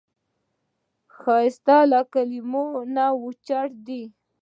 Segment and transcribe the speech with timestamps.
[1.17, 2.65] ښایست له کلمو
[2.95, 4.03] نه اوچت دی